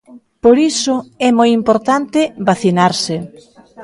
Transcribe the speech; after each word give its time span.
Por 0.43 0.57
iso 0.71 0.95
é 1.27 1.29
moi 1.39 1.49
importante 1.59 2.19
vacinarse. 2.47 3.15